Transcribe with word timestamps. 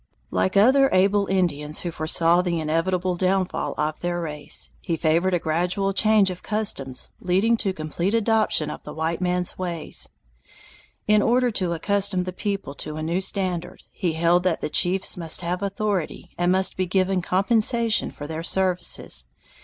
Like 0.31 0.57
other 0.57 0.89
able 0.91 1.27
Indians 1.27 1.81
who 1.81 1.91
foresaw 1.91 2.41
the 2.41 2.59
inevitable 2.59 3.13
downfall 3.15 3.75
of 3.77 3.99
their 3.99 4.19
race, 4.19 4.71
he 4.79 4.97
favored 4.97 5.35
a 5.35 5.37
gradual 5.37 5.93
change 5.93 6.31
of 6.31 6.41
customs 6.41 7.11
leading 7.19 7.55
to 7.57 7.71
complete 7.71 8.15
adoption 8.15 8.71
of 8.71 8.81
the 8.81 8.95
white 8.95 9.21
man's 9.21 9.59
ways. 9.59 10.09
In 11.07 11.21
order 11.21 11.51
to 11.51 11.73
accustom 11.73 12.23
the 12.23 12.33
people 12.33 12.73
to 12.81 12.97
a 12.97 13.03
new 13.03 13.21
standard, 13.21 13.83
he 13.91 14.13
held 14.13 14.41
that 14.41 14.61
the 14.61 14.71
chiefs 14.71 15.17
must 15.17 15.41
have 15.41 15.61
authority 15.61 16.31
and 16.35 16.51
must 16.51 16.77
be 16.77 16.87
given 16.87 17.21
compensation 17.21 18.09
for 18.09 18.25
their 18.25 18.41
services. 18.41 19.27